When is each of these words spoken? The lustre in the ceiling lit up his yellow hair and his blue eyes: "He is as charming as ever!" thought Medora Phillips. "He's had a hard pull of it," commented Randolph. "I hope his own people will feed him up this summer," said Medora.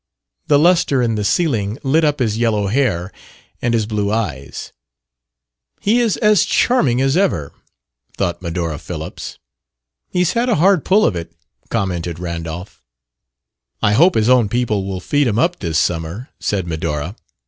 The 0.47 0.57
lustre 0.57 1.03
in 1.03 1.13
the 1.13 1.23
ceiling 1.23 1.77
lit 1.83 2.03
up 2.03 2.17
his 2.17 2.35
yellow 2.39 2.65
hair 2.65 3.11
and 3.61 3.71
his 3.75 3.85
blue 3.85 4.11
eyes: 4.11 4.73
"He 5.79 5.99
is 5.99 6.17
as 6.17 6.43
charming 6.43 6.99
as 6.99 7.15
ever!" 7.15 7.51
thought 8.17 8.41
Medora 8.41 8.79
Phillips. 8.79 9.37
"He's 10.09 10.33
had 10.33 10.49
a 10.49 10.55
hard 10.55 10.83
pull 10.83 11.05
of 11.05 11.15
it," 11.15 11.31
commented 11.69 12.17
Randolph. 12.17 12.81
"I 13.83 13.93
hope 13.93 14.15
his 14.15 14.27
own 14.27 14.49
people 14.49 14.87
will 14.87 15.01
feed 15.01 15.27
him 15.27 15.37
up 15.37 15.59
this 15.59 15.77
summer," 15.77 16.29
said 16.39 16.65
Medora. 16.65 17.15